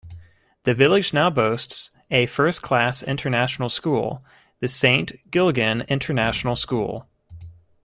The 0.63 0.73
village 0.73 1.13
now 1.13 1.29
boasts 1.29 1.91
a 2.09 2.25
first-class 2.25 3.03
international 3.03 3.69
school, 3.69 4.25
the 4.59 4.67
Saint 4.67 5.13
Gilgen 5.29 5.87
International 5.87 6.55
School. 6.55 7.07